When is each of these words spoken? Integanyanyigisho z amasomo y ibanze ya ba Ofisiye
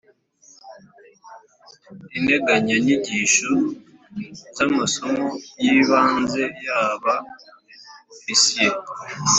Integanyanyigisho 2.17 3.49
z 4.55 4.57
amasomo 4.67 5.27
y 5.63 5.65
ibanze 5.77 6.43
ya 6.65 6.81
ba 7.03 7.15
Ofisiye 8.13 8.69